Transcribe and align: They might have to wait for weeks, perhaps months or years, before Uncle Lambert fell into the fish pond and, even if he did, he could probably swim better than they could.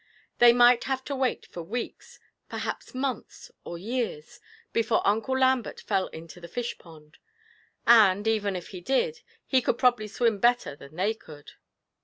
They 0.39 0.51
might 0.51 0.85
have 0.85 1.03
to 1.03 1.15
wait 1.15 1.45
for 1.45 1.61
weeks, 1.61 2.19
perhaps 2.49 2.95
months 2.95 3.51
or 3.63 3.77
years, 3.77 4.39
before 4.73 5.05
Uncle 5.05 5.37
Lambert 5.37 5.79
fell 5.79 6.07
into 6.07 6.41
the 6.41 6.47
fish 6.47 6.75
pond 6.79 7.19
and, 7.85 8.27
even 8.27 8.55
if 8.55 8.69
he 8.69 8.81
did, 8.81 9.21
he 9.45 9.61
could 9.61 9.77
probably 9.77 10.07
swim 10.07 10.39
better 10.39 10.75
than 10.75 10.95
they 10.95 11.13
could. 11.13 11.51